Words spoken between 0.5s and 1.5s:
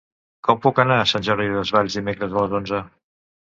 puc anar a Sant Jordi